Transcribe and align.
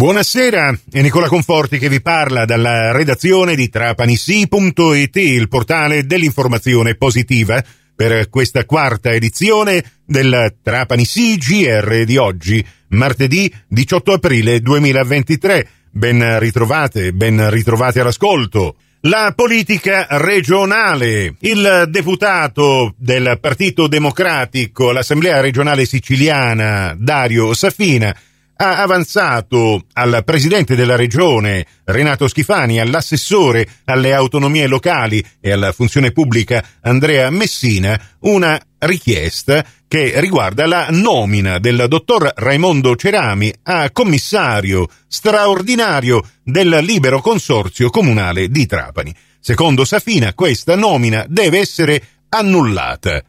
Buonasera, 0.00 0.78
è 0.90 1.02
Nicola 1.02 1.28
Conforti 1.28 1.76
che 1.76 1.90
vi 1.90 2.00
parla 2.00 2.46
dalla 2.46 2.90
redazione 2.90 3.54
di 3.54 3.68
trapanisi.it, 3.68 5.16
il 5.16 5.46
portale 5.46 6.06
dell'informazione 6.06 6.94
positiva, 6.94 7.62
per 7.94 8.30
questa 8.30 8.64
quarta 8.64 9.10
edizione 9.10 9.84
del 10.06 10.54
Trapani 10.62 11.04
CGR 11.04 12.04
di 12.04 12.16
oggi, 12.16 12.66
martedì 12.88 13.52
18 13.68 14.12
aprile 14.14 14.60
2023. 14.60 15.68
Ben 15.90 16.38
ritrovate, 16.38 17.12
ben 17.12 17.50
ritrovate 17.50 18.00
all'ascolto. 18.00 18.76
La 19.00 19.34
politica 19.36 20.06
regionale. 20.12 21.34
Il 21.40 21.88
deputato 21.88 22.94
del 22.96 23.36
Partito 23.38 23.86
Democratico 23.86 24.88
all'Assemblea 24.88 25.42
regionale 25.42 25.84
siciliana, 25.84 26.94
Dario 26.98 27.52
Safina, 27.52 28.16
ha 28.62 28.82
avanzato 28.82 29.86
al 29.94 30.22
presidente 30.22 30.76
della 30.76 30.94
regione 30.94 31.64
Renato 31.84 32.28
Schifani, 32.28 32.78
all'assessore 32.78 33.66
alle 33.86 34.12
autonomie 34.12 34.66
locali 34.66 35.24
e 35.40 35.50
alla 35.50 35.72
funzione 35.72 36.12
pubblica 36.12 36.62
Andrea 36.82 37.30
Messina 37.30 37.98
una 38.20 38.60
richiesta 38.80 39.64
che 39.88 40.20
riguarda 40.20 40.66
la 40.66 40.88
nomina 40.90 41.58
del 41.58 41.86
dottor 41.88 42.30
Raimondo 42.36 42.96
Cerami 42.96 43.50
a 43.62 43.90
commissario 43.92 44.88
straordinario 45.08 46.22
del 46.44 46.80
libero 46.82 47.22
consorzio 47.22 47.88
comunale 47.88 48.48
di 48.48 48.66
Trapani. 48.66 49.14
Secondo 49.40 49.86
Safina 49.86 50.34
questa 50.34 50.76
nomina 50.76 51.24
deve 51.26 51.60
essere 51.60 52.02
annullata, 52.28 53.22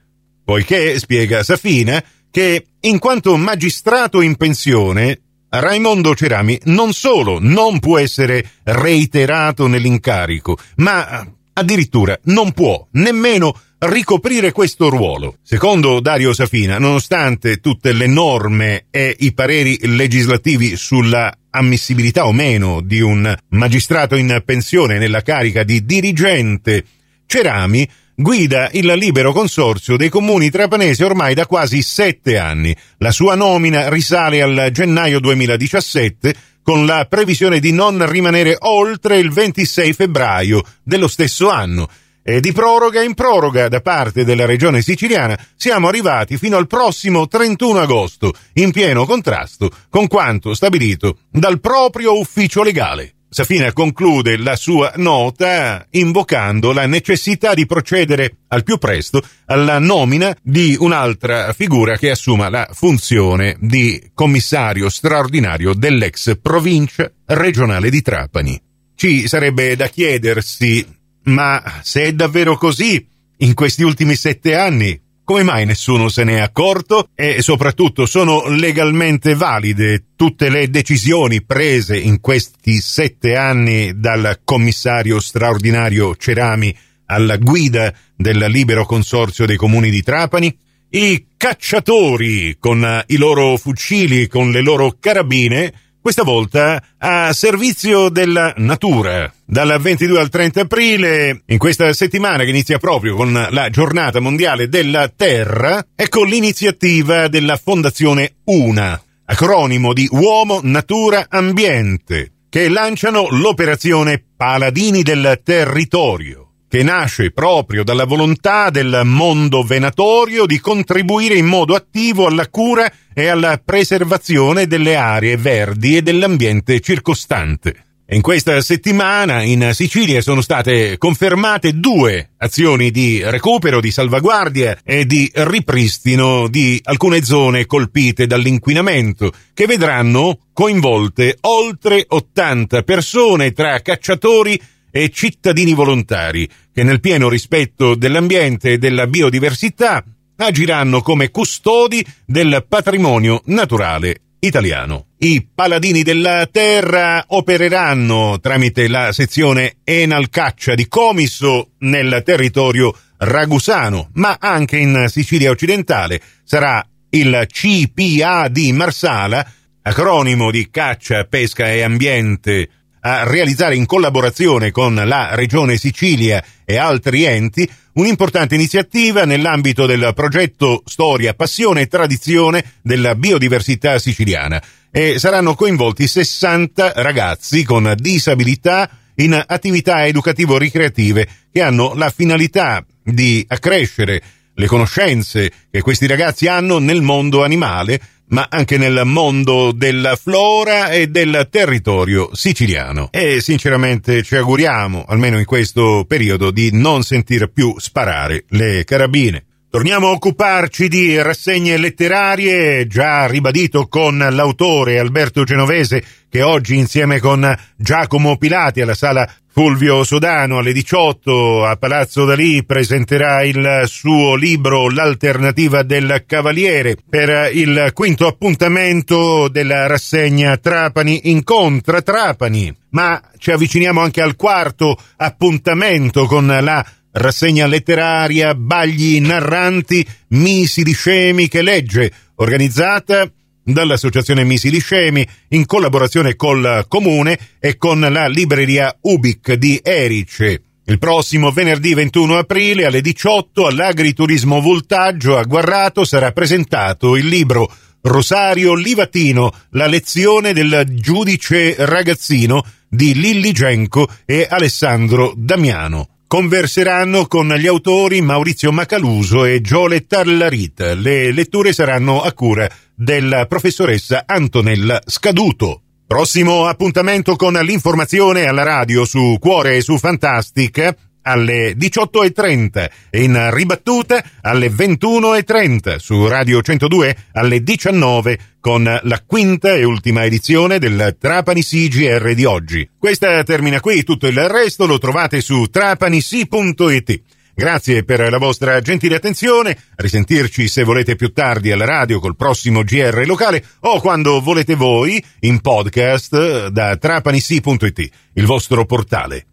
poiché, 0.43 0.99
spiega 0.99 1.41
Safina, 1.41 2.03
che 2.31 2.65
in 2.79 2.97
quanto 2.97 3.35
magistrato 3.37 4.21
in 4.21 4.35
pensione, 4.37 5.19
Raimondo 5.53 6.15
Cerami 6.15 6.57
non 6.65 6.93
solo 6.93 7.37
non 7.41 7.79
può 7.79 7.97
essere 7.97 8.51
reiterato 8.63 9.67
nell'incarico, 9.67 10.57
ma 10.77 11.27
addirittura 11.53 12.17
non 12.25 12.53
può 12.53 12.87
nemmeno 12.91 13.59
ricoprire 13.79 14.53
questo 14.53 14.87
ruolo. 14.87 15.37
Secondo 15.43 15.99
Dario 15.99 16.33
Safina, 16.33 16.77
nonostante 16.77 17.57
tutte 17.57 17.91
le 17.91 18.07
norme 18.07 18.85
e 18.89 19.13
i 19.19 19.33
pareri 19.33 19.77
legislativi 19.81 20.77
sulla 20.77 21.35
ammissibilità 21.49 22.27
o 22.27 22.31
meno 22.31 22.79
di 22.79 23.01
un 23.01 23.35
magistrato 23.49 24.15
in 24.15 24.41
pensione 24.45 24.99
nella 24.99 25.21
carica 25.21 25.63
di 25.63 25.83
dirigente, 25.83 26.85
Cerami 27.25 27.85
guida 28.21 28.69
il 28.73 28.85
libero 28.93 29.33
consorzio 29.33 29.97
dei 29.97 30.09
comuni 30.09 30.49
trapanesi 30.49 31.03
ormai 31.03 31.33
da 31.33 31.45
quasi 31.45 31.81
sette 31.81 32.37
anni. 32.37 32.75
La 32.97 33.11
sua 33.11 33.35
nomina 33.35 33.89
risale 33.89 34.41
al 34.41 34.69
gennaio 34.71 35.19
2017 35.19 36.35
con 36.63 36.85
la 36.85 37.05
previsione 37.09 37.59
di 37.59 37.71
non 37.71 38.07
rimanere 38.09 38.55
oltre 38.59 39.17
il 39.17 39.31
26 39.31 39.93
febbraio 39.93 40.63
dello 40.83 41.07
stesso 41.07 41.49
anno. 41.49 41.89
E 42.23 42.39
di 42.39 42.51
proroga 42.51 43.01
in 43.01 43.15
proroga 43.15 43.67
da 43.67 43.81
parte 43.81 44.23
della 44.23 44.45
regione 44.45 44.83
siciliana 44.83 45.37
siamo 45.55 45.87
arrivati 45.87 46.37
fino 46.37 46.55
al 46.57 46.67
prossimo 46.67 47.27
31 47.27 47.79
agosto, 47.79 48.33
in 48.53 48.71
pieno 48.71 49.05
contrasto 49.05 49.71
con 49.89 50.05
quanto 50.07 50.53
stabilito 50.53 51.17
dal 51.31 51.59
proprio 51.59 52.19
ufficio 52.19 52.61
legale. 52.61 53.15
Safina 53.33 53.71
conclude 53.71 54.35
la 54.35 54.57
sua 54.57 54.91
nota 54.97 55.87
invocando 55.91 56.73
la 56.73 56.85
necessità 56.85 57.53
di 57.53 57.65
procedere 57.65 58.39
al 58.49 58.65
più 58.65 58.77
presto 58.77 59.25
alla 59.45 59.79
nomina 59.79 60.35
di 60.43 60.75
un'altra 60.77 61.53
figura 61.53 61.95
che 61.95 62.09
assuma 62.09 62.49
la 62.49 62.67
funzione 62.73 63.55
di 63.61 64.11
commissario 64.13 64.89
straordinario 64.89 65.73
dell'ex 65.73 66.39
provincia 66.41 67.09
regionale 67.27 67.89
di 67.89 68.01
Trapani. 68.01 68.61
Ci 68.95 69.29
sarebbe 69.29 69.77
da 69.77 69.87
chiedersi, 69.87 70.85
ma 71.23 71.79
se 71.83 72.03
è 72.03 72.11
davvero 72.11 72.57
così, 72.57 73.07
in 73.37 73.53
questi 73.53 73.83
ultimi 73.83 74.15
sette 74.15 74.57
anni, 74.57 75.01
come 75.31 75.43
mai 75.43 75.65
nessuno 75.65 76.09
se 76.09 76.25
ne 76.25 76.35
è 76.35 76.39
accorto? 76.41 77.07
E 77.15 77.41
soprattutto 77.41 78.05
sono 78.05 78.49
legalmente 78.49 79.33
valide 79.33 80.07
tutte 80.17 80.49
le 80.49 80.69
decisioni 80.69 81.41
prese 81.41 81.97
in 81.97 82.19
questi 82.19 82.81
sette 82.81 83.37
anni 83.37 83.97
dal 83.97 84.41
commissario 84.43 85.21
straordinario 85.21 86.17
Cerami 86.17 86.75
alla 87.05 87.37
guida 87.37 87.93
del 88.13 88.45
libero 88.49 88.85
consorzio 88.85 89.45
dei 89.45 89.55
comuni 89.55 89.89
di 89.89 90.03
Trapani? 90.03 90.53
I 90.89 91.27
cacciatori 91.37 92.57
con 92.59 93.01
i 93.07 93.15
loro 93.15 93.55
fucili, 93.55 94.27
con 94.27 94.51
le 94.51 94.59
loro 94.59 94.97
carabine, 94.99 95.90
questa 96.01 96.23
volta 96.23 96.81
a 96.97 97.31
servizio 97.31 98.09
della 98.09 98.53
natura. 98.57 99.31
Dal 99.45 99.79
22 99.79 100.19
al 100.19 100.29
30 100.29 100.61
aprile, 100.61 101.43
in 101.45 101.57
questa 101.57 101.93
settimana 101.93 102.43
che 102.43 102.49
inizia 102.49 102.79
proprio 102.79 103.15
con 103.15 103.47
la 103.49 103.69
giornata 103.69 104.19
mondiale 104.19 104.67
della 104.67 105.11
Terra, 105.15 105.85
ecco 105.95 106.23
l'iniziativa 106.23 107.27
della 107.27 107.57
Fondazione 107.57 108.37
UNA, 108.45 109.01
acronimo 109.25 109.93
di 109.93 110.07
Uomo, 110.11 110.59
Natura, 110.63 111.27
Ambiente, 111.29 112.31
che 112.49 112.67
lanciano 112.67 113.27
l'operazione 113.29 114.23
Paladini 114.35 115.03
del 115.03 115.39
Territorio 115.43 116.40
che 116.71 116.83
nasce 116.83 117.31
proprio 117.31 117.83
dalla 117.83 118.05
volontà 118.05 118.69
del 118.69 119.01
mondo 119.03 119.61
venatorio 119.61 120.45
di 120.45 120.57
contribuire 120.61 121.35
in 121.35 121.45
modo 121.45 121.75
attivo 121.75 122.27
alla 122.27 122.47
cura 122.47 122.89
e 123.13 123.27
alla 123.27 123.61
preservazione 123.61 124.67
delle 124.67 124.95
aree 124.95 125.35
verdi 125.35 125.97
e 125.97 126.01
dell'ambiente 126.01 126.79
circostante. 126.79 127.87
In 128.11 128.21
questa 128.21 128.61
settimana 128.61 129.41
in 129.41 129.71
Sicilia 129.73 130.21
sono 130.21 130.39
state 130.39 130.97
confermate 130.97 131.73
due 131.73 132.29
azioni 132.37 132.89
di 132.89 133.21
recupero, 133.21 133.81
di 133.81 133.91
salvaguardia 133.91 134.79
e 134.81 135.05
di 135.05 135.29
ripristino 135.33 136.47
di 136.47 136.79
alcune 136.85 137.21
zone 137.21 137.65
colpite 137.65 138.27
dall'inquinamento, 138.27 139.33
che 139.53 139.65
vedranno 139.65 140.37
coinvolte 140.53 141.37
oltre 141.41 142.05
80 142.07 142.83
persone 142.83 143.51
tra 143.51 143.81
cacciatori 143.81 144.57
e 144.91 145.09
cittadini 145.09 145.73
volontari 145.73 146.47
che 146.73 146.83
nel 146.83 146.99
pieno 146.99 147.29
rispetto 147.29 147.95
dell'ambiente 147.95 148.73
e 148.73 148.77
della 148.77 149.07
biodiversità 149.07 150.03
agiranno 150.35 151.01
come 151.01 151.29
custodi 151.29 152.05
del 152.25 152.65
patrimonio 152.67 153.41
naturale 153.45 154.21
italiano. 154.39 155.07
I 155.19 155.47
paladini 155.53 156.01
della 156.01 156.47
terra 156.51 157.23
opereranno 157.27 158.39
tramite 158.39 158.87
la 158.87 159.11
sezione 159.11 159.77
Enal 159.83 160.29
Caccia 160.29 160.73
di 160.73 160.87
Comiso 160.87 161.71
nel 161.79 162.21
territorio 162.25 162.93
ragusano, 163.17 164.09
ma 164.13 164.37
anche 164.39 164.77
in 164.77 165.05
Sicilia 165.09 165.51
occidentale 165.51 166.19
sarà 166.43 166.83
il 167.11 167.45
CPA 167.47 168.47
di 168.47 168.71
Marsala, 168.71 169.45
acronimo 169.83 170.49
di 170.49 170.69
Caccia, 170.71 171.25
Pesca 171.25 171.69
e 171.71 171.81
Ambiente 171.81 172.69
a 173.01 173.23
realizzare 173.23 173.75
in 173.75 173.85
collaborazione 173.85 174.71
con 174.71 174.95
la 174.95 175.35
Regione 175.35 175.77
Sicilia 175.77 176.43
e 176.65 176.77
altri 176.77 177.23
enti 177.23 177.69
un'importante 177.93 178.55
iniziativa 178.55 179.25
nell'ambito 179.25 179.85
del 179.85 180.11
progetto 180.15 180.83
Storia, 180.85 181.33
Passione 181.33 181.81
e 181.81 181.87
Tradizione 181.87 182.63
della 182.81 183.15
biodiversità 183.15 183.99
siciliana. 183.99 184.61
E 184.91 185.19
saranno 185.19 185.55
coinvolti 185.55 186.07
60 186.07 186.93
ragazzi 186.97 187.63
con 187.63 187.93
disabilità 187.97 188.89
in 189.15 189.41
attività 189.45 190.05
educativo-ricreative 190.05 191.27
che 191.51 191.61
hanno 191.61 191.93
la 191.95 192.09
finalità 192.09 192.85
di 193.03 193.43
accrescere 193.47 194.21
le 194.53 194.67
conoscenze 194.67 195.51
che 195.71 195.81
questi 195.81 196.07
ragazzi 196.07 196.47
hanno 196.47 196.77
nel 196.77 197.01
mondo 197.01 197.43
animale 197.43 197.99
ma 198.31 198.47
anche 198.49 198.77
nel 198.77 199.03
mondo 199.05 199.71
della 199.71 200.15
flora 200.15 200.89
e 200.89 201.07
del 201.07 201.47
territorio 201.49 202.29
siciliano. 202.33 203.09
E 203.11 203.41
sinceramente 203.41 204.23
ci 204.23 204.35
auguriamo, 204.35 205.05
almeno 205.07 205.37
in 205.37 205.45
questo 205.45 206.05
periodo, 206.07 206.51
di 206.51 206.69
non 206.73 207.03
sentir 207.03 207.49
più 207.51 207.75
sparare 207.77 208.45
le 208.49 208.83
carabine. 208.83 209.45
Torniamo 209.71 210.09
a 210.09 210.11
occuparci 210.11 210.89
di 210.89 211.21
rassegne 211.21 211.77
letterarie, 211.77 212.87
già 212.87 213.25
ribadito 213.25 213.87
con 213.87 214.17
l'autore 214.17 214.99
Alberto 214.99 215.45
Genovese, 215.45 216.03
che 216.29 216.41
oggi 216.41 216.75
insieme 216.75 217.21
con 217.21 217.57
Giacomo 217.77 218.35
Pilati 218.35 218.81
alla 218.81 218.95
sala 218.95 219.25
Fulvio 219.47 220.03
Sodano 220.03 220.57
alle 220.57 220.73
18 220.73 221.65
a 221.65 221.77
Palazzo 221.77 222.25
Dalì 222.25 222.65
presenterà 222.65 223.43
il 223.43 223.83
suo 223.85 224.35
libro 224.35 224.89
L'alternativa 224.89 225.83
del 225.83 226.25
Cavaliere 226.27 226.97
per 227.09 227.55
il 227.55 227.91
quinto 227.93 228.27
appuntamento 228.27 229.47
della 229.47 229.87
rassegna 229.87 230.57
Trapani 230.57 231.29
incontra 231.31 232.01
Trapani. 232.01 232.75
Ma 232.89 233.21
ci 233.37 233.51
avviciniamo 233.51 234.01
anche 234.01 234.21
al 234.21 234.35
quarto 234.35 234.97
appuntamento 235.15 236.25
con 236.25 236.45
la 236.47 236.85
rassegna 237.11 237.67
letteraria 237.67 238.55
Bagli 238.55 239.19
narranti, 239.19 240.05
misi 240.29 240.83
di 240.83 240.93
scemi 240.93 241.47
che 241.47 241.61
legge, 241.61 242.11
organizzata 242.35 243.29
dall'Associazione 243.63 244.43
Missili 244.43 244.79
Scemi 244.79 245.27
in 245.49 245.65
collaborazione 245.65 246.35
col 246.35 246.85
Comune 246.87 247.37
e 247.59 247.77
con 247.77 247.99
la 247.99 248.27
libreria 248.27 248.95
Ubic 249.01 249.53
di 249.53 249.79
Erice. 249.83 250.63
Il 250.85 250.97
prossimo 250.97 251.51
venerdì 251.51 251.93
21 251.93 252.37
aprile 252.37 252.85
alle 252.85 253.01
18 253.01 253.67
all'Agriturismo 253.67 254.59
Voltaggio 254.59 255.37
a 255.37 255.43
Guarrato 255.43 256.03
sarà 256.03 256.31
presentato 256.31 257.15
il 257.15 257.27
libro 257.27 257.71
Rosario 258.01 258.73
Livatino, 258.73 259.53
la 259.71 259.85
lezione 259.85 260.53
del 260.53 260.85
giudice 260.89 261.75
ragazzino 261.77 262.65
di 262.89 263.13
Lilli 263.13 263.51
Genco 263.51 264.09
e 264.25 264.47
Alessandro 264.49 265.33
Damiano. 265.35 266.10
Converseranno 266.31 267.25
con 267.25 267.49
gli 267.49 267.67
autori 267.67 268.21
Maurizio 268.21 268.71
Macaluso 268.71 269.43
e 269.43 269.59
Giole 269.59 270.07
Tarlarita. 270.07 270.93
Le 270.93 271.33
letture 271.33 271.73
saranno 271.73 272.21
a 272.21 272.31
cura 272.31 272.69
della 272.95 273.47
professoressa 273.47 274.23
Antonella 274.25 275.01
Scaduto. 275.05 275.81
Prossimo 276.07 276.67
appuntamento 276.67 277.35
con 277.35 277.51
l'informazione 277.55 278.45
alla 278.45 278.63
radio 278.63 279.03
su 279.03 279.35
Cuore 279.41 279.75
e 279.75 279.81
su 279.81 279.97
Fantastica 279.97 280.95
alle 281.23 281.73
18.30 281.73 282.89
e 283.09 283.23
in 283.23 283.49
ribattuta 283.51 284.23
alle 284.41 284.69
21.30 284.69 285.97
su 285.97 286.27
Radio 286.27 286.61
102 286.61 287.15
alle 287.33 287.63
19 287.63 288.39
con 288.59 288.83
la 288.83 289.23
quinta 289.25 289.73
e 289.73 289.83
ultima 289.83 290.23
edizione 290.23 290.79
del 290.79 291.17
Trapani 291.19 291.63
CGR 291.63 292.33
di 292.33 292.45
oggi. 292.45 292.89
Questa 292.97 293.43
termina 293.43 293.79
qui, 293.79 294.03
tutto 294.03 294.27
il 294.27 294.47
resto 294.47 294.85
lo 294.85 294.97
trovate 294.97 295.41
su 295.41 295.65
trapanisi.it. 295.65 297.21
Grazie 297.53 298.03
per 298.03 298.29
la 298.29 298.37
vostra 298.37 298.79
gentile 298.79 299.15
attenzione, 299.15 299.77
risentirci 299.95 300.67
se 300.67 300.83
volete 300.83 301.15
più 301.15 301.33
tardi 301.33 301.71
alla 301.71 301.85
radio 301.85 302.19
col 302.19 302.35
prossimo 302.35 302.83
GR 302.83 303.23
locale 303.25 303.63
o 303.81 303.99
quando 303.99 304.39
volete 304.41 304.75
voi 304.75 305.23
in 305.41 305.59
podcast 305.59 306.67
da 306.67 306.95
trapanisi.it, 306.95 308.09
il 308.33 308.45
vostro 308.45 308.85
portale 308.85 309.47